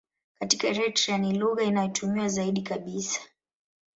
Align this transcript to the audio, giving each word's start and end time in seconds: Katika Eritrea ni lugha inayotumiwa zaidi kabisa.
Katika 0.39 0.67
Eritrea 0.67 1.17
ni 1.17 1.33
lugha 1.37 1.63
inayotumiwa 1.63 2.27
zaidi 2.29 2.61
kabisa. 2.61 3.21